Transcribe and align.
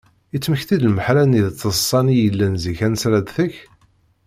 yettmekti-d 0.33 0.83
leḥmala-nni 0.87 1.41
d 1.45 1.53
teḍsa-nni 1.59 2.13
i 2.15 2.19
yellan 2.23 2.53
zik 2.63 2.79
ansi 2.85 3.05
ara 3.07 3.19
d-tekk? 3.21 3.55